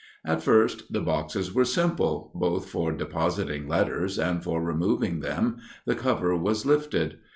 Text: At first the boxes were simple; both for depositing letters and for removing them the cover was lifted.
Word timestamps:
At 0.25 0.41
first 0.41 0.91
the 0.91 0.99
boxes 1.01 1.53
were 1.53 1.63
simple; 1.63 2.31
both 2.33 2.67
for 2.67 2.91
depositing 2.91 3.67
letters 3.67 4.17
and 4.17 4.43
for 4.43 4.59
removing 4.59 5.19
them 5.19 5.57
the 5.85 5.93
cover 5.93 6.35
was 6.35 6.65
lifted. 6.65 7.19